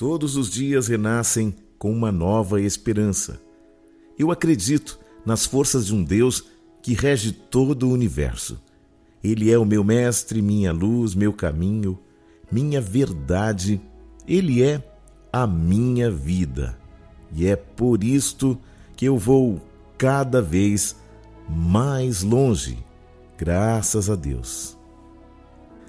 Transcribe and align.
Todos 0.00 0.34
os 0.34 0.48
dias 0.48 0.88
renascem 0.88 1.54
com 1.78 1.92
uma 1.92 2.10
nova 2.10 2.58
esperança. 2.58 3.38
Eu 4.18 4.30
acredito 4.30 4.98
nas 5.26 5.44
forças 5.44 5.88
de 5.88 5.94
um 5.94 6.02
Deus 6.02 6.42
que 6.80 6.94
rege 6.94 7.32
todo 7.32 7.86
o 7.86 7.92
universo. 7.92 8.58
Ele 9.22 9.52
é 9.52 9.58
o 9.58 9.64
meu 9.66 9.84
mestre, 9.84 10.40
minha 10.40 10.72
luz, 10.72 11.14
meu 11.14 11.34
caminho, 11.34 11.98
minha 12.50 12.80
verdade. 12.80 13.78
Ele 14.26 14.62
é 14.62 14.82
a 15.30 15.46
minha 15.46 16.10
vida. 16.10 16.78
E 17.30 17.46
é 17.46 17.54
por 17.54 18.02
isto 18.02 18.58
que 18.96 19.04
eu 19.04 19.18
vou 19.18 19.60
cada 19.98 20.40
vez 20.40 20.96
mais 21.46 22.22
longe, 22.22 22.78
graças 23.36 24.08
a 24.08 24.16
Deus. 24.16 24.78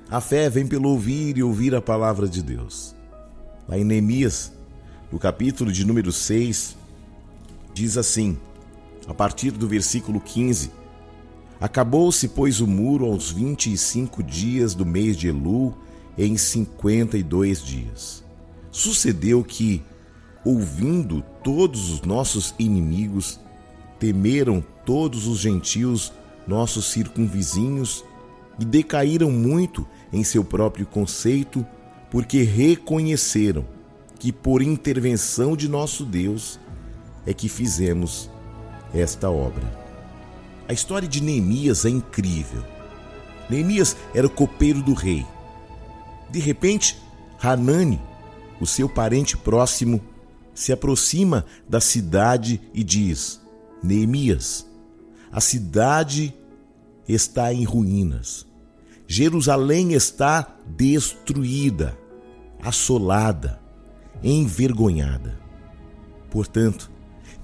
A 0.10 0.20
fé 0.20 0.50
vem 0.50 0.68
pelo 0.68 0.90
ouvir 0.90 1.38
e 1.38 1.44
ouvir 1.44 1.74
a 1.74 1.82
palavra 1.82 2.28
de 2.28 2.44
Deus. 2.44 3.00
Lá 3.72 3.80
em 3.80 3.86
Neemias, 3.86 4.52
no 5.10 5.18
capítulo 5.18 5.72
de 5.72 5.86
número 5.86 6.12
6, 6.12 6.76
diz 7.74 7.96
assim, 7.96 8.38
a 9.08 9.14
partir 9.14 9.52
do 9.52 9.66
versículo 9.66 10.20
15: 10.20 10.70
Acabou-se, 11.58 12.28
pois, 12.28 12.60
o 12.60 12.68
muro 12.68 13.06
aos 13.06 13.32
vinte 13.32 13.72
e 13.72 13.78
cinco 13.78 14.22
dias 14.22 14.76
do 14.76 14.86
mês 14.86 15.16
de 15.16 15.30
Elu, 15.30 15.74
em 16.18 16.36
cinquenta 16.36 17.18
e 17.18 17.24
dois 17.24 17.64
dias. 17.64 18.26
Sucedeu 18.72 19.42
que, 19.42 19.82
ouvindo 20.44 21.24
todos 21.42 21.92
os 21.92 22.02
nossos 22.02 22.54
inimigos, 22.60 23.40
temeram 23.98 24.62
todos 24.86 25.28
os 25.28 25.40
gentios, 25.40 26.12
nossos 26.46 26.92
circunvizinhos, 26.92 28.04
e 28.60 28.66
decaíram 28.66 29.32
muito 29.32 29.88
em 30.12 30.26
seu 30.26 30.44
próprio 30.44 30.86
conceito, 30.86 31.66
porque 32.12 32.44
reconheceram 32.44 33.66
que 34.20 34.32
por 34.32 34.62
intervenção 34.62 35.56
de 35.56 35.68
nosso 35.68 36.06
Deus 36.06 36.60
é 37.26 37.34
que 37.34 37.48
fizemos 37.48 38.30
esta 38.94 39.32
obra. 39.32 39.64
A 40.68 40.74
história 40.74 41.08
de 41.08 41.24
Neemias 41.24 41.86
é 41.86 41.90
incrível. 41.90 42.64
Neemias 43.50 43.96
era 44.14 44.28
o 44.28 44.30
copeiro 44.30 44.84
do 44.84 44.94
rei. 44.94 45.26
De 46.30 46.40
repente, 46.40 47.02
Hanani, 47.42 48.00
o 48.60 48.68
seu 48.68 48.88
parente 48.88 49.38
próximo, 49.38 50.02
se 50.54 50.72
aproxima 50.74 51.46
da 51.68 51.80
cidade 51.80 52.62
e 52.74 52.84
diz: 52.84 53.42
Neemias, 53.82 54.68
a 55.32 55.40
cidade 55.40 56.34
está 57.08 57.54
em 57.54 57.64
ruínas. 57.64 58.51
Jerusalém 59.12 59.92
está 59.92 60.56
destruída, 60.66 62.00
assolada, 62.64 63.62
envergonhada. 64.24 65.38
Portanto, 66.30 66.90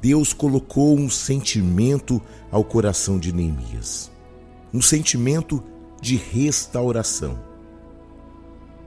Deus 0.01 0.31
colocou 0.31 0.97
um 0.97 1.09
sentimento 1.09 2.21
ao 2.49 2.63
coração 2.63 3.19
de 3.19 3.33
Neemias, 3.33 4.09
um 4.73 4.81
sentimento 4.81 5.61
de 6.01 6.15
restauração. 6.15 7.37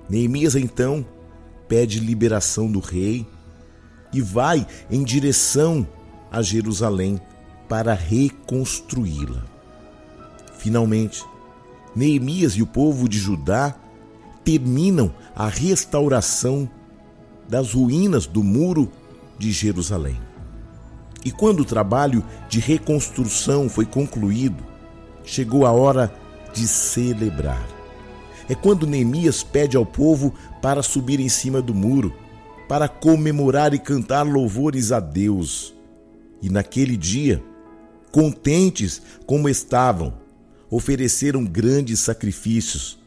Neemias 0.09 0.55
então 0.55 1.05
pede 1.69 2.01
liberação 2.01 2.73
do 2.73 2.81
rei 2.81 3.27
e 4.11 4.23
vai 4.23 4.67
em 4.91 5.05
direção 5.05 5.87
a 6.33 6.41
Jerusalém 6.41 7.21
para 7.69 7.93
reconstruí-la. 7.93 9.45
Finalmente, 10.57 11.23
Neemias 11.95 12.53
e 12.53 12.63
o 12.63 12.67
povo 12.67 13.09
de 13.09 13.19
Judá 13.19 13.75
terminam 14.45 15.13
a 15.35 15.49
restauração 15.49 16.69
das 17.49 17.73
ruínas 17.73 18.27
do 18.27 18.43
muro 18.43 18.91
de 19.39 19.51
Jerusalém. 19.51 20.19
E 21.25 21.31
quando 21.31 21.61
o 21.61 21.65
trabalho 21.65 22.25
de 22.49 22.61
reconstrução 22.61 23.69
foi 23.69 23.85
concluído, 23.85 24.65
chegou 25.25 25.67
a 25.67 25.73
hora 25.73 26.13
de 26.53 26.67
celebrar. 26.67 27.67
É 28.49 28.55
quando 28.55 28.87
Neemias 28.87 29.43
pede 29.43 29.77
ao 29.77 29.87
povo 29.87 30.35
para 30.61 30.83
subir 30.83 31.21
em 31.21 31.29
cima 31.29 31.61
do 31.61 31.75
muro, 31.75 32.13
para 32.69 32.89
comemorar 32.89 33.75
e 33.75 33.79
cantar 33.79 34.23
louvores 34.27 34.93
a 34.93 35.01
Deus. 35.01 35.75
E 36.43 36.49
naquele 36.49 36.97
dia, 36.97 37.43
contentes 38.11 39.03
como 39.27 39.49
estavam, 39.49 40.15
ofereceram 40.71 41.45
grandes 41.45 42.01
sacrifícios, 42.01 42.99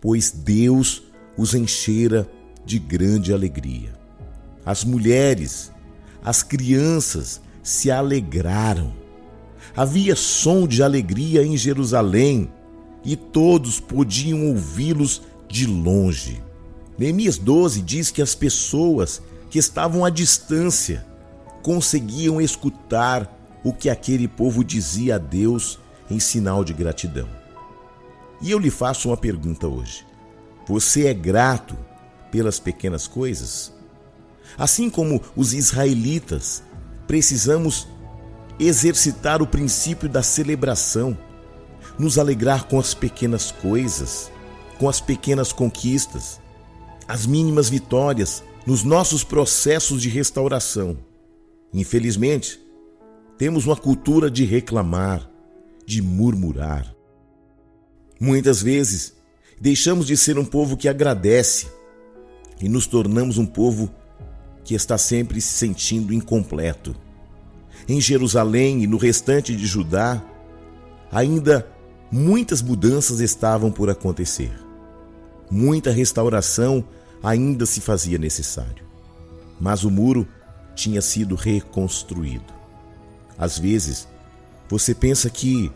pois 0.00 0.30
Deus 0.30 1.04
os 1.36 1.54
enchera 1.54 2.28
de 2.64 2.78
grande 2.78 3.32
alegria. 3.32 3.94
As 4.64 4.84
mulheres, 4.84 5.70
as 6.24 6.42
crianças 6.42 7.40
se 7.62 7.90
alegraram. 7.90 8.92
Havia 9.76 10.16
som 10.16 10.66
de 10.66 10.82
alegria 10.82 11.44
em 11.44 11.56
Jerusalém 11.56 12.50
e 13.04 13.14
todos 13.14 13.78
podiam 13.78 14.46
ouvi-los 14.46 15.22
de 15.48 15.66
longe. 15.66 16.42
Neemias 16.98 17.38
12 17.38 17.82
diz 17.82 18.10
que 18.10 18.22
as 18.22 18.34
pessoas 18.34 19.22
que 19.50 19.58
estavam 19.58 20.04
à 20.04 20.10
distância 20.10 21.06
conseguiam 21.62 22.40
escutar 22.40 23.32
o 23.62 23.72
que 23.72 23.88
aquele 23.88 24.26
povo 24.26 24.64
dizia 24.64 25.16
a 25.16 25.18
Deus 25.18 25.78
em 26.10 26.20
sinal 26.20 26.64
de 26.64 26.72
gratidão. 26.72 27.28
E 28.40 28.50
eu 28.50 28.58
lhe 28.58 28.70
faço 28.70 29.08
uma 29.08 29.16
pergunta 29.16 29.66
hoje: 29.66 30.06
você 30.66 31.06
é 31.06 31.14
grato 31.14 31.76
pelas 32.30 32.58
pequenas 32.58 33.06
coisas? 33.06 33.72
Assim 34.58 34.88
como 34.88 35.20
os 35.34 35.52
israelitas 35.52 36.62
precisamos 37.06 37.86
exercitar 38.58 39.42
o 39.42 39.46
princípio 39.46 40.08
da 40.08 40.22
celebração, 40.22 41.16
nos 41.98 42.18
alegrar 42.18 42.64
com 42.64 42.78
as 42.78 42.94
pequenas 42.94 43.50
coisas, 43.50 44.30
com 44.78 44.88
as 44.88 45.00
pequenas 45.00 45.52
conquistas, 45.52 46.40
as 47.06 47.26
mínimas 47.26 47.68
vitórias 47.68 48.42
nos 48.66 48.82
nossos 48.82 49.22
processos 49.22 50.02
de 50.02 50.08
restauração. 50.08 50.98
Infelizmente, 51.72 52.60
temos 53.38 53.66
uma 53.66 53.76
cultura 53.76 54.30
de 54.30 54.44
reclamar, 54.44 55.30
de 55.86 56.02
murmurar. 56.02 56.94
Muitas 58.20 58.60
vezes, 58.60 59.14
deixamos 59.60 60.06
de 60.06 60.16
ser 60.16 60.38
um 60.38 60.44
povo 60.44 60.76
que 60.76 60.88
agradece 60.88 61.68
e 62.60 62.68
nos 62.68 62.86
tornamos 62.86 63.38
um 63.38 63.46
povo 63.46 63.88
que 64.64 64.74
está 64.74 64.98
sempre 64.98 65.40
se 65.40 65.52
sentindo 65.54 66.12
incompleto. 66.12 66.96
Em 67.88 68.00
Jerusalém 68.00 68.82
e 68.82 68.86
no 68.86 68.96
restante 68.96 69.54
de 69.54 69.64
Judá, 69.64 70.22
ainda 71.12 71.70
muitas 72.10 72.60
mudanças 72.60 73.20
estavam 73.20 73.70
por 73.70 73.88
acontecer. 73.88 74.52
Muita 75.48 75.92
restauração 75.92 76.84
ainda 77.22 77.64
se 77.64 77.80
fazia 77.80 78.18
necessário. 78.18 78.84
Mas 79.60 79.84
o 79.84 79.90
muro 79.90 80.26
tinha 80.74 81.00
sido 81.00 81.34
reconstruído. 81.34 82.52
Às 83.38 83.58
vezes, 83.58 84.08
você 84.68 84.94
pensa 84.94 85.30
que 85.30 85.72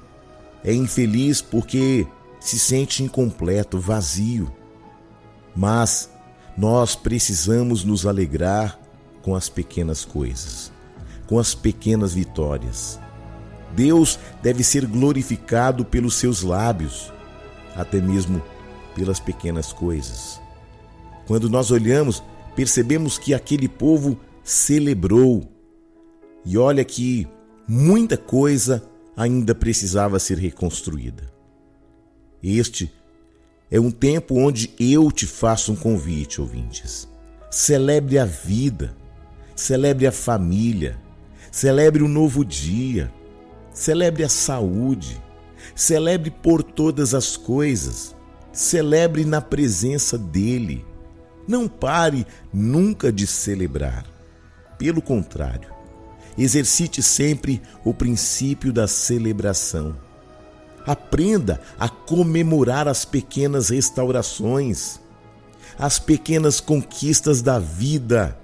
é 0.64 0.72
infeliz 0.72 1.40
porque 1.40 2.06
se 2.38 2.58
sente 2.58 3.02
incompleto, 3.02 3.78
vazio. 3.78 4.52
Mas 5.54 6.10
nós 6.56 6.94
precisamos 6.94 7.84
nos 7.84 8.06
alegrar 8.06 8.78
com 9.22 9.34
as 9.34 9.48
pequenas 9.48 10.04
coisas, 10.04 10.72
com 11.26 11.38
as 11.38 11.54
pequenas 11.54 12.14
vitórias. 12.14 12.98
Deus 13.74 14.18
deve 14.42 14.64
ser 14.64 14.86
glorificado 14.86 15.84
pelos 15.84 16.14
seus 16.14 16.42
lábios, 16.42 17.12
até 17.76 18.00
mesmo 18.00 18.42
pelas 18.94 19.20
pequenas 19.20 19.72
coisas. 19.72 20.40
Quando 21.26 21.48
nós 21.48 21.70
olhamos, 21.70 22.22
percebemos 22.56 23.16
que 23.16 23.32
aquele 23.32 23.68
povo 23.68 24.18
celebrou. 24.42 25.48
E 26.44 26.58
olha 26.58 26.84
que 26.84 27.28
muita 27.66 28.16
coisa 28.16 28.82
ainda 29.16 29.54
precisava 29.54 30.18
ser 30.18 30.38
reconstruída. 30.38 31.30
Este 32.42 32.92
é 33.70 33.78
um 33.78 33.90
tempo 33.90 34.36
onde 34.36 34.72
eu 34.78 35.12
te 35.12 35.26
faço 35.26 35.72
um 35.72 35.76
convite, 35.76 36.40
ouvintes. 36.40 37.08
Celebre 37.50 38.18
a 38.18 38.24
vida, 38.24 38.96
celebre 39.54 40.06
a 40.06 40.12
família, 40.12 40.98
celebre 41.52 42.02
o 42.02 42.08
novo 42.08 42.44
dia, 42.44 43.12
celebre 43.72 44.24
a 44.24 44.28
saúde, 44.28 45.20
celebre 45.74 46.30
por 46.30 46.62
todas 46.62 47.14
as 47.14 47.36
coisas, 47.36 48.16
celebre 48.52 49.24
na 49.24 49.40
presença 49.40 50.16
dEle. 50.16 50.84
Não 51.46 51.68
pare 51.68 52.26
nunca 52.52 53.12
de 53.12 53.26
celebrar. 53.26 54.06
Pelo 54.78 55.02
contrário, 55.02 55.68
exercite 56.42 57.02
sempre 57.02 57.60
o 57.84 57.92
princípio 57.92 58.72
da 58.72 58.88
celebração. 58.88 59.96
Aprenda 60.86 61.60
a 61.78 61.88
comemorar 61.88 62.88
as 62.88 63.04
pequenas 63.04 63.68
restaurações. 63.68 64.98
as 65.78 65.98
pequenas 65.98 66.60
conquistas 66.60 67.40
da 67.40 67.58
vida. 67.58 68.36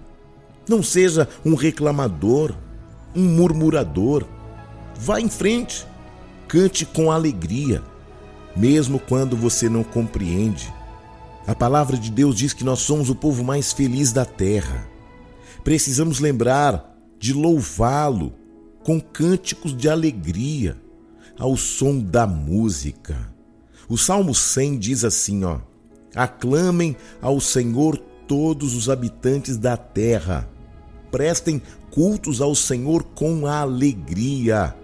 Não 0.66 0.82
seja 0.82 1.28
um 1.44 1.54
reclamador, 1.54 2.54
um 3.14 3.22
murmurador. 3.22 4.24
Vá 4.98 5.20
em 5.20 5.28
frente, 5.28 5.86
cante 6.48 6.86
com 6.86 7.10
alegria, 7.12 7.82
mesmo 8.56 8.98
quando 8.98 9.36
você 9.36 9.68
não 9.68 9.84
compreende. 9.84 10.72
A 11.46 11.54
palavra 11.54 11.98
de 11.98 12.10
Deus 12.10 12.34
diz 12.36 12.52
que 12.54 12.64
nós 12.64 12.80
somos 12.80 13.10
o 13.10 13.14
povo 13.14 13.44
mais 13.44 13.72
feliz 13.72 14.12
da 14.12 14.24
terra. 14.24 14.88
Precisamos 15.62 16.20
lembrar 16.20 16.95
de 17.18 17.32
louvá-lo 17.32 18.32
com 18.82 19.00
cânticos 19.00 19.76
de 19.76 19.88
alegria, 19.88 20.76
ao 21.38 21.56
som 21.56 21.98
da 21.98 22.26
música. 22.26 23.32
O 23.88 23.96
Salmo 23.96 24.34
100 24.34 24.78
diz 24.78 25.04
assim, 25.04 25.44
ó: 25.44 25.58
Aclamem 26.14 26.96
ao 27.20 27.40
Senhor 27.40 27.98
todos 28.26 28.74
os 28.74 28.88
habitantes 28.88 29.56
da 29.56 29.76
terra. 29.76 30.48
Prestem 31.10 31.60
cultos 31.90 32.40
ao 32.40 32.54
Senhor 32.54 33.02
com 33.02 33.46
alegria. 33.46 34.74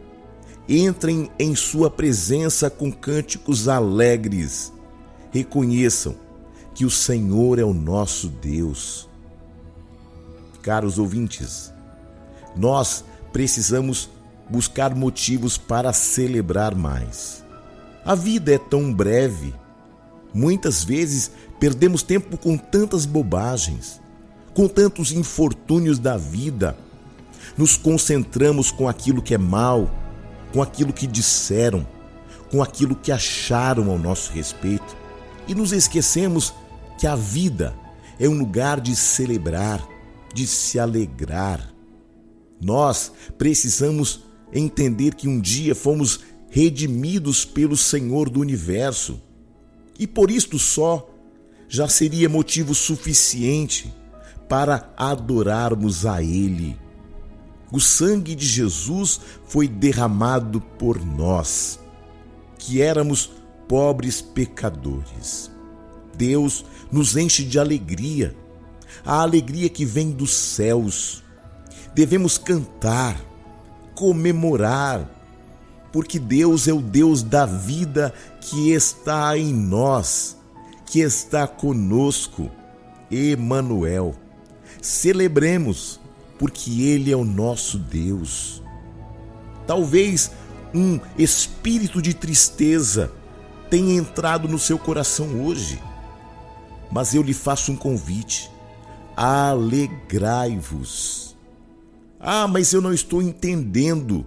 Entrem 0.69 1.31
em 1.39 1.55
sua 1.57 1.91
presença 1.91 2.71
com 2.71 2.93
cânticos 2.93 3.69
alegres. 3.69 4.73
Reconheçam 5.31 6.15
que 6.75 6.85
o 6.85 6.91
Senhor 6.91 7.59
é 7.59 7.65
o 7.65 7.75
nosso 7.75 8.29
Deus. 8.29 9.09
Caros 10.63 10.99
ouvintes, 10.99 11.72
nós 12.57 13.05
precisamos 13.33 14.11
buscar 14.49 14.95
motivos 14.95 15.57
para 15.57 15.93
celebrar 15.93 16.75
mais. 16.75 17.45
A 18.05 18.15
vida 18.15 18.53
é 18.53 18.59
tão 18.59 18.93
breve. 18.93 19.55
Muitas 20.35 20.83
vezes 20.83 21.31
perdemos 21.61 22.03
tempo 22.03 22.37
com 22.37 22.57
tantas 22.57 23.07
bobagens, 23.07 24.01
com 24.55 24.67
tantos 24.67 25.13
infortúnios 25.13 25.99
da 25.99 26.17
vida. 26.17 26.77
Nos 27.57 27.77
concentramos 27.77 28.71
com 28.71 28.89
aquilo 28.89 29.23
que 29.23 29.35
é 29.35 29.39
mal, 29.39 29.91
com 30.53 30.63
aquilo 30.63 30.93
que 30.93 31.07
disseram, 31.07 31.87
com 32.51 32.63
aquilo 32.63 32.95
que 32.95 33.13
acharam 33.13 33.91
ao 33.91 33.99
nosso 33.99 34.33
respeito 34.33 35.03
e 35.47 35.55
nos 35.55 35.73
esquecemos 35.73 36.55
que 36.99 37.07
a 37.07 37.17
vida 37.17 37.75
é 38.19 38.29
um 38.29 38.39
lugar 38.39 38.81
de 38.81 38.95
celebrar, 38.95 39.87
de 40.35 40.47
se 40.47 40.79
alegrar. 40.79 41.69
Nós 42.63 43.13
precisamos 43.37 44.25
entender 44.53 45.15
que 45.15 45.27
um 45.27 45.41
dia 45.41 45.75
fomos 45.75 46.21
redimidos 46.49 47.45
pelo 47.45 47.77
Senhor 47.77 48.31
do 48.31 48.41
universo 48.41 49.21
e 49.99 50.07
por 50.07 50.31
isto 50.31 50.59
só 50.59 51.09
já 51.69 51.89
seria 51.89 52.29
motivo 52.29 52.75
suficiente 52.75 53.93
para 54.49 54.93
adorarmos 54.97 56.05
a 56.05 56.23
Ele. 56.23 56.79
O 57.73 57.81
sangue 57.81 58.35
de 58.35 58.47
Jesus 58.47 59.19
foi 59.47 59.67
derramado 59.67 60.61
por 60.61 61.03
nós, 61.03 61.81
que 62.59 62.83
éramos 62.83 63.31
pobres 63.67 64.21
pecadores. 64.21 65.51
Deus 66.15 66.67
nos 66.93 67.17
enche 67.17 67.43
de 67.43 67.59
alegria, 67.59 68.37
a 69.03 69.23
alegria 69.23 69.71
que 69.71 69.87
vem 69.87 70.11
dos 70.11 70.35
céus. 70.35 71.25
Devemos 71.95 72.39
cantar, 72.39 73.21
comemorar, 73.95 75.09
porque 75.93 76.19
Deus 76.19 76.67
é 76.67 76.73
o 76.73 76.81
Deus 76.81 77.23
da 77.23 77.45
vida 77.45 78.15
que 78.41 78.73
está 78.73 79.37
em 79.37 79.53
nós, 79.53 80.37
que 80.87 81.01
está 81.01 81.47
conosco. 81.47 82.51
Emanuel. 83.11 84.15
Celebremos, 84.81 86.01
porque 86.39 86.83
ele 86.83 87.13
é 87.13 87.17
o 87.17 87.25
nosso 87.25 87.79
Deus. 87.79 88.63
Talvez 89.67 90.31
um 90.75 90.99
espírito 91.19 92.01
de 92.01 92.15
tristeza 92.15 93.13
tenha 93.69 93.95
entrado 93.95 94.49
no 94.49 94.59
seu 94.59 94.79
coração 94.79 95.45
hoje 95.45 95.79
mas 96.93 97.15
eu 97.15 97.23
lhe 97.23 97.33
faço 97.33 97.73
um 97.73 97.77
convite: 97.77 98.51
alegrai-vos. 99.17 99.95
Ah, 102.25 102.47
mas 102.47 102.73
eu 102.73 102.81
não 102.81 102.95
estou 102.95 103.21
entendendo. 103.21 104.25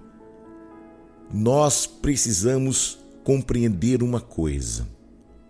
Nós 1.34 1.88
precisamos 1.88 3.00
compreender 3.24 4.04
uma 4.04 4.20
coisa. 4.20 4.86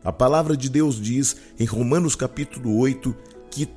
A 0.03 0.11
palavra 0.11 0.55
de 0.55 0.69
Deus 0.69 1.01
diz 1.01 1.35
em 1.59 1.65
Romanos 1.65 2.15
capítulo 2.15 2.77
8 2.77 3.15
que 3.49 3.67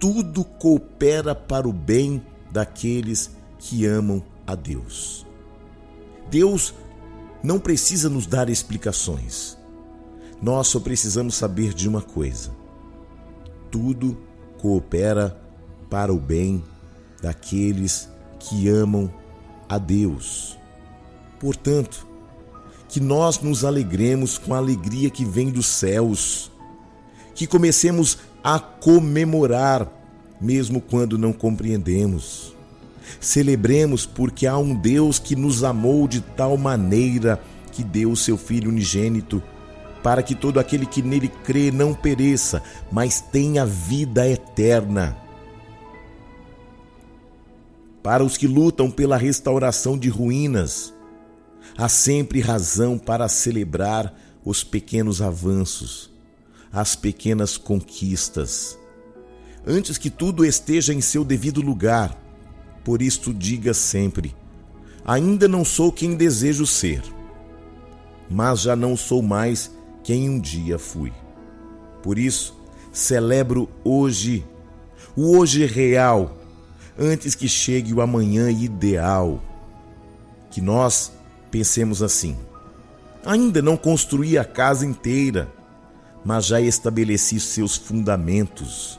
tudo 0.00 0.44
coopera 0.44 1.36
para 1.36 1.68
o 1.68 1.72
bem 1.72 2.20
daqueles 2.50 3.30
que 3.60 3.86
amam 3.86 4.20
a 4.44 4.56
Deus. 4.56 5.24
Deus 6.28 6.74
não 7.44 7.60
precisa 7.60 8.08
nos 8.08 8.26
dar 8.26 8.48
explicações. 8.48 9.56
Nós 10.42 10.66
só 10.66 10.80
precisamos 10.80 11.36
saber 11.36 11.72
de 11.72 11.88
uma 11.88 12.02
coisa: 12.02 12.50
tudo 13.70 14.18
coopera 14.58 15.40
para 15.88 16.12
o 16.12 16.18
bem 16.18 16.64
daqueles 17.22 18.15
que 18.38 18.68
amam 18.68 19.10
a 19.68 19.78
Deus. 19.78 20.58
Portanto, 21.38 22.06
que 22.88 23.00
nós 23.00 23.40
nos 23.40 23.64
alegremos 23.64 24.38
com 24.38 24.54
a 24.54 24.58
alegria 24.58 25.10
que 25.10 25.24
vem 25.24 25.50
dos 25.50 25.66
céus, 25.66 26.50
que 27.34 27.46
comecemos 27.46 28.18
a 28.42 28.58
comemorar, 28.58 29.90
mesmo 30.40 30.80
quando 30.80 31.18
não 31.18 31.32
compreendemos. 31.32 32.54
Celebremos 33.20 34.06
porque 34.06 34.46
há 34.46 34.56
um 34.56 34.74
Deus 34.74 35.18
que 35.18 35.36
nos 35.36 35.64
amou 35.64 36.06
de 36.08 36.20
tal 36.20 36.56
maneira 36.56 37.40
que 37.72 37.82
deu 37.82 38.10
o 38.10 38.16
seu 38.16 38.36
Filho 38.36 38.70
unigênito 38.70 39.42
para 40.02 40.22
que 40.22 40.36
todo 40.36 40.60
aquele 40.60 40.86
que 40.86 41.02
nele 41.02 41.28
crê 41.42 41.72
não 41.72 41.92
pereça, 41.92 42.62
mas 42.92 43.20
tenha 43.20 43.66
vida 43.66 44.28
eterna. 44.28 45.16
Para 48.06 48.22
os 48.22 48.36
que 48.36 48.46
lutam 48.46 48.88
pela 48.88 49.16
restauração 49.16 49.98
de 49.98 50.08
ruínas, 50.08 50.94
há 51.76 51.88
sempre 51.88 52.38
razão 52.38 52.96
para 52.96 53.28
celebrar 53.28 54.16
os 54.44 54.62
pequenos 54.62 55.20
avanços, 55.20 56.08
as 56.72 56.94
pequenas 56.94 57.56
conquistas. 57.56 58.78
Antes 59.66 59.98
que 59.98 60.08
tudo 60.08 60.44
esteja 60.44 60.94
em 60.94 61.00
seu 61.00 61.24
devido 61.24 61.60
lugar, 61.60 62.16
por 62.84 63.02
isto 63.02 63.34
diga 63.34 63.74
sempre: 63.74 64.32
ainda 65.04 65.48
não 65.48 65.64
sou 65.64 65.90
quem 65.90 66.14
desejo 66.14 66.64
ser, 66.64 67.02
mas 68.30 68.60
já 68.60 68.76
não 68.76 68.96
sou 68.96 69.20
mais 69.20 69.68
quem 70.04 70.30
um 70.30 70.38
dia 70.38 70.78
fui. 70.78 71.12
Por 72.04 72.20
isso, 72.20 72.56
celebro 72.92 73.68
hoje, 73.82 74.46
o 75.16 75.36
hoje 75.36 75.66
real, 75.66 76.45
antes 76.98 77.34
que 77.34 77.48
chegue 77.48 77.92
o 77.92 78.00
amanhã 78.00 78.50
ideal. 78.50 79.42
Que 80.50 80.60
nós 80.60 81.12
pensemos 81.50 82.02
assim: 82.02 82.36
ainda 83.24 83.60
não 83.60 83.76
construí 83.76 84.38
a 84.38 84.44
casa 84.44 84.86
inteira, 84.86 85.52
mas 86.24 86.46
já 86.46 86.60
estabeleci 86.60 87.38
seus 87.38 87.76
fundamentos. 87.76 88.98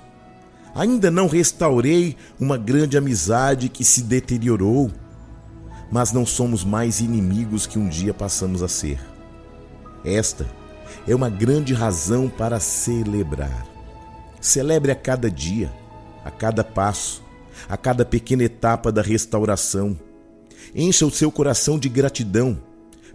Ainda 0.75 1.09
não 1.09 1.27
restaurei 1.27 2.15
uma 2.39 2.57
grande 2.57 2.97
amizade 2.97 3.67
que 3.67 3.83
se 3.83 4.03
deteriorou, 4.03 4.91
mas 5.91 6.11
não 6.11 6.25
somos 6.25 6.63
mais 6.63 6.99
inimigos 6.99 7.65
que 7.65 7.79
um 7.79 7.89
dia 7.89 8.13
passamos 8.13 8.61
a 8.61 8.67
ser. 8.67 8.99
Esta 10.05 10.45
é 11.07 11.15
uma 11.15 11.29
grande 11.29 11.73
razão 11.73 12.29
para 12.29 12.59
celebrar. 12.59 13.65
Celebre 14.39 14.91
a 14.91 14.95
cada 14.95 15.31
dia, 15.31 15.71
a 16.23 16.29
cada 16.29 16.63
passo, 16.63 17.23
a 17.67 17.77
cada 17.77 18.05
pequena 18.05 18.43
etapa 18.43 18.91
da 18.91 19.01
restauração. 19.01 19.97
Encha 20.75 21.05
o 21.05 21.11
seu 21.11 21.31
coração 21.31 21.79
de 21.79 21.89
gratidão 21.89 22.61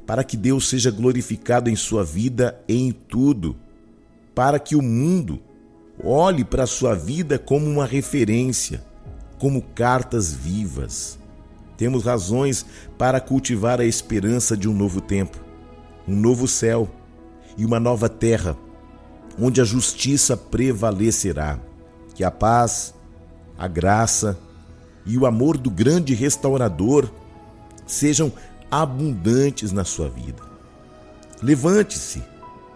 para 0.06 0.24
que 0.24 0.36
Deus 0.36 0.68
seja 0.68 0.90
glorificado 0.90 1.70
em 1.70 1.76
sua 1.76 2.04
vida 2.04 2.60
e 2.68 2.74
em 2.74 2.92
tudo, 2.92 3.56
para 4.34 4.58
que 4.58 4.74
o 4.74 4.82
mundo 4.82 5.40
olhe 6.02 6.44
para 6.44 6.64
a 6.64 6.66
sua 6.66 6.94
vida 6.94 7.38
como 7.38 7.66
uma 7.66 7.86
referência, 7.86 8.84
como 9.38 9.62
cartas 9.62 10.32
vivas. 10.32 11.18
Temos 11.76 12.04
razões 12.04 12.64
para 12.98 13.20
cultivar 13.20 13.80
a 13.80 13.84
esperança 13.84 14.56
de 14.56 14.68
um 14.68 14.74
novo 14.74 15.00
tempo, 15.00 15.38
um 16.06 16.16
novo 16.16 16.46
céu 16.48 16.88
e 17.56 17.64
uma 17.64 17.80
nova 17.80 18.08
terra, 18.08 18.56
onde 19.40 19.60
a 19.60 19.64
justiça 19.64 20.36
prevalecerá. 20.36 21.58
Que 22.14 22.24
a 22.24 22.30
paz, 22.30 22.94
a 23.62 23.68
graça 23.68 24.36
e 25.06 25.16
o 25.16 25.24
amor 25.24 25.56
do 25.56 25.70
grande 25.70 26.14
restaurador 26.14 27.08
sejam 27.86 28.32
abundantes 28.68 29.70
na 29.70 29.84
sua 29.84 30.08
vida. 30.08 30.42
Levante-se, 31.40 32.24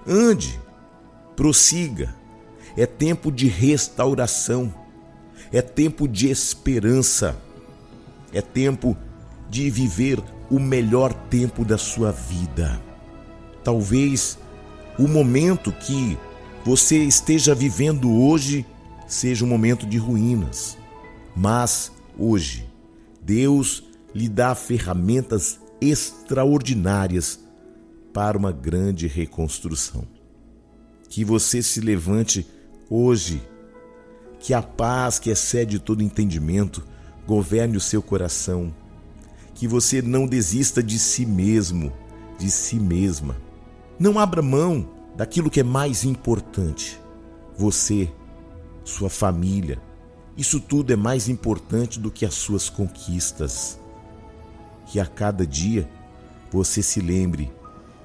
ande, 0.06 0.60
prossiga, 1.34 2.14
é 2.76 2.86
tempo 2.86 3.32
de 3.32 3.48
restauração, 3.48 4.72
é 5.52 5.60
tempo 5.60 6.06
de 6.06 6.30
esperança, 6.30 7.36
é 8.32 8.40
tempo 8.40 8.96
de 9.50 9.68
viver 9.68 10.22
o 10.48 10.60
melhor 10.60 11.12
tempo 11.12 11.64
da 11.64 11.76
sua 11.76 12.12
vida. 12.12 12.80
Talvez 13.64 14.38
o 14.96 15.08
momento 15.08 15.72
que 15.72 16.16
você 16.64 16.98
esteja 16.98 17.56
vivendo 17.56 18.08
hoje 18.08 18.64
seja 19.06 19.44
um 19.44 19.48
momento 19.48 19.86
de 19.86 19.98
ruínas, 19.98 20.76
mas 21.34 21.92
hoje 22.18 22.66
Deus 23.22 23.82
lhe 24.14 24.28
dá 24.28 24.54
ferramentas 24.54 25.60
extraordinárias 25.80 27.40
para 28.12 28.38
uma 28.38 28.50
grande 28.50 29.06
reconstrução. 29.06 30.04
Que 31.08 31.24
você 31.24 31.62
se 31.62 31.80
levante 31.80 32.46
hoje, 32.88 33.42
que 34.38 34.54
a 34.54 34.62
paz 34.62 35.18
que 35.18 35.30
excede 35.30 35.78
todo 35.78 36.02
entendimento 36.02 36.84
governe 37.26 37.76
o 37.76 37.80
seu 37.80 38.00
coração, 38.00 38.72
que 39.54 39.66
você 39.66 40.00
não 40.00 40.26
desista 40.26 40.82
de 40.82 40.98
si 40.98 41.26
mesmo, 41.26 41.92
de 42.38 42.50
si 42.50 42.78
mesma. 42.78 43.36
Não 43.98 44.18
abra 44.18 44.42
mão 44.42 44.88
daquilo 45.16 45.50
que 45.50 45.60
é 45.60 45.64
mais 45.64 46.04
importante. 46.04 47.00
Você, 47.56 48.10
sua 48.86 49.10
família, 49.10 49.82
isso 50.36 50.60
tudo 50.60 50.92
é 50.92 50.96
mais 50.96 51.28
importante 51.28 51.98
do 51.98 52.10
que 52.10 52.24
as 52.24 52.34
suas 52.34 52.70
conquistas. 52.70 53.78
Que 54.86 55.00
a 55.00 55.06
cada 55.06 55.44
dia 55.44 55.88
você 56.52 56.82
se 56.82 57.00
lembre 57.00 57.52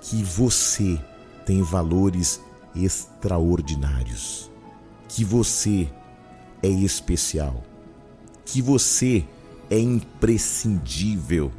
que 0.02 0.24
você 0.24 1.00
tem 1.46 1.62
valores 1.62 2.42
extraordinários, 2.76 4.50
que 5.08 5.24
você 5.24 5.88
é 6.64 6.70
especial, 6.70 7.64
que 8.44 8.62
você 8.62 9.24
é 9.70 9.78
imprescindível. 9.78 11.52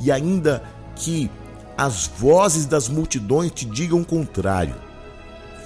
E 0.00 0.12
ainda 0.12 0.62
que 0.94 1.28
as 1.76 2.06
vozes 2.06 2.66
das 2.66 2.88
multidões 2.88 3.50
te 3.50 3.64
digam 3.64 4.02
o 4.02 4.04
contrário, 4.04 4.76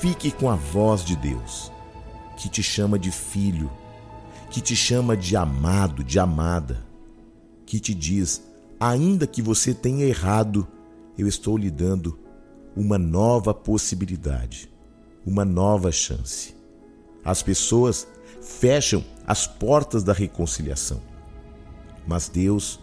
fique 0.00 0.30
com 0.30 0.48
a 0.50 0.54
voz 0.54 1.04
de 1.04 1.16
Deus, 1.16 1.70
que 2.36 2.48
te 2.48 2.62
chama 2.62 2.98
de 2.98 3.10
filho, 3.10 3.70
que 4.50 4.60
te 4.60 4.76
chama 4.76 5.16
de 5.16 5.36
amado, 5.36 6.04
de 6.04 6.18
amada, 6.18 6.84
que 7.64 7.80
te 7.80 7.94
diz: 7.94 8.42
ainda 8.78 9.26
que 9.26 9.42
você 9.42 9.74
tenha 9.74 10.04
errado, 10.04 10.66
eu 11.18 11.26
estou 11.26 11.56
lhe 11.56 11.70
dando 11.70 12.18
uma 12.76 12.98
nova 12.98 13.54
possibilidade, 13.54 14.70
uma 15.24 15.44
nova 15.44 15.90
chance. 15.90 16.54
As 17.24 17.42
pessoas 17.42 18.06
fecham 18.40 19.02
as 19.26 19.46
portas 19.46 20.04
da 20.04 20.12
reconciliação, 20.12 21.00
mas 22.06 22.28
Deus 22.28 22.78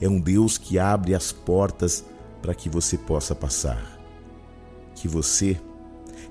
é 0.00 0.08
um 0.08 0.20
Deus 0.20 0.56
que 0.56 0.78
abre 0.78 1.14
as 1.14 1.32
portas 1.32 2.04
para 2.40 2.54
que 2.54 2.68
você 2.68 2.96
possa 2.96 3.34
passar. 3.34 3.98
Que 4.94 5.08
você 5.08 5.60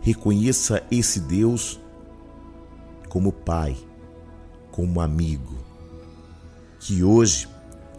reconheça 0.02 0.82
esse 0.90 1.20
Deus 1.20 1.80
como 3.18 3.32
Pai, 3.32 3.76
como 4.72 5.02
amigo. 5.02 5.58
Que 6.80 7.04
hoje 7.04 7.48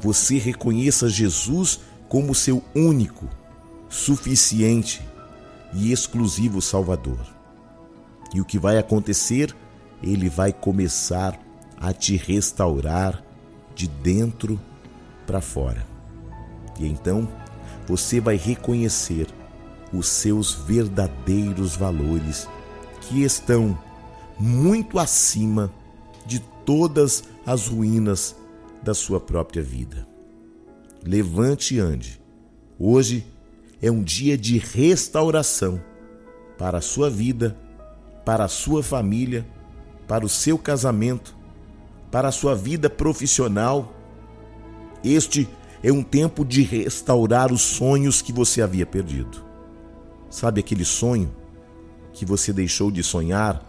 você 0.00 0.38
reconheça 0.38 1.08
Jesus 1.08 1.80
como 2.08 2.36
seu 2.36 2.62
único, 2.72 3.28
suficiente 3.88 5.02
e 5.74 5.90
exclusivo 5.90 6.62
Salvador. 6.62 7.18
E 8.32 8.40
o 8.40 8.44
que 8.44 8.60
vai 8.60 8.78
acontecer? 8.78 9.52
Ele 10.00 10.28
vai 10.28 10.52
começar 10.52 11.36
a 11.76 11.92
te 11.92 12.16
restaurar 12.16 13.20
de 13.74 13.88
dentro 13.88 14.60
para 15.26 15.40
fora. 15.40 15.84
E 16.78 16.86
então 16.86 17.28
você 17.88 18.20
vai 18.20 18.36
reconhecer 18.36 19.26
os 19.92 20.06
seus 20.06 20.54
verdadeiros 20.54 21.74
valores 21.74 22.46
que 23.00 23.24
estão 23.24 23.76
muito 24.38 24.98
acima 24.98 25.72
de 26.24 26.38
todas 26.64 27.24
as 27.44 27.66
ruínas 27.66 28.36
da 28.82 28.94
sua 28.94 29.18
própria 29.18 29.62
vida. 29.62 30.06
Levante 31.02 31.74
e 31.74 31.80
ande. 31.80 32.20
Hoje 32.78 33.26
é 33.82 33.90
um 33.90 34.02
dia 34.02 34.36
de 34.36 34.58
restauração 34.58 35.80
para 36.56 36.78
a 36.78 36.82
sua 36.82 37.08
vida, 37.08 37.56
para 38.24 38.44
a 38.44 38.48
sua 38.48 38.82
família, 38.82 39.46
para 40.06 40.24
o 40.24 40.28
seu 40.28 40.58
casamento, 40.58 41.34
para 42.10 42.28
a 42.28 42.32
sua 42.32 42.54
vida 42.54 42.88
profissional. 42.88 43.94
Este 45.02 45.48
é 45.82 45.92
um 45.92 46.02
tempo 46.02 46.44
de 46.44 46.62
restaurar 46.62 47.52
os 47.52 47.62
sonhos 47.62 48.20
que 48.20 48.32
você 48.32 48.60
havia 48.62 48.86
perdido. 48.86 49.44
Sabe 50.30 50.60
aquele 50.60 50.84
sonho 50.84 51.34
que 52.12 52.24
você 52.24 52.52
deixou 52.52 52.90
de 52.90 53.02
sonhar 53.02 53.67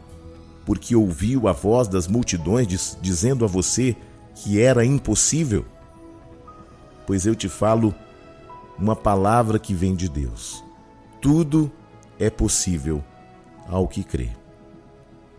porque 0.70 0.96
ouviu 0.96 1.48
a 1.48 1.52
voz 1.52 1.88
das 1.88 2.08
multidões 2.08 2.68
diz, 2.68 2.96
dizendo 3.02 3.44
a 3.44 3.48
você 3.48 3.96
que 4.36 4.62
era 4.62 4.86
impossível? 4.86 5.66
Pois 7.08 7.26
eu 7.26 7.34
te 7.34 7.50
falo 7.50 7.92
uma 8.78 8.96
palavra 8.96 9.58
que 9.58 9.74
vem 9.74 9.96
de 9.96 10.08
Deus. 10.08 10.64
Tudo 11.20 11.72
é 12.20 12.30
possível 12.30 13.04
ao 13.68 13.88
que 13.88 14.04
crê. 14.04 14.30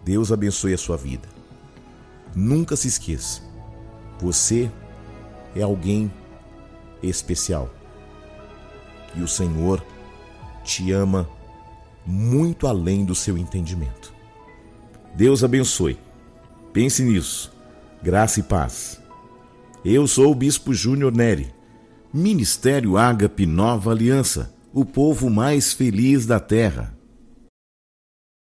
Deus 0.05 0.33
abençoe 0.33 0.75
a 0.75 0.79
sua 0.79 0.97
vida. 0.97 1.29
Nunca 2.35 2.75
se 2.75 2.89
esqueça, 2.89 3.41
você 4.19 4.69
é 5.55 5.63
alguém 5.63 6.11
especial. 7.05 7.71
E 9.15 9.23
o 9.23 9.29
Senhor 9.29 9.81
te 10.65 10.91
ama 10.91 11.31
muito 12.05 12.67
além 12.67 13.05
do 13.05 13.15
seu 13.15 13.39
entendimento. 13.39 14.10
Deus 15.15 15.43
abençoe. 15.45 15.99
Pense 16.73 17.03
nisso. 17.03 17.53
Graça 18.03 18.41
e 18.41 18.43
paz. 18.43 19.01
Eu 19.85 20.07
sou 20.07 20.31
o 20.31 20.35
Bispo 20.35 20.73
Júnior 20.73 21.13
Neri. 21.13 21.53
Ministério 22.13 22.97
Ágape 22.97 23.47
Nova 23.47 23.93
Aliança, 23.93 24.55
o 24.73 24.85
povo 24.85 25.31
mais 25.31 25.73
feliz 25.73 26.27
da 26.27 26.41
terra. 26.41 26.97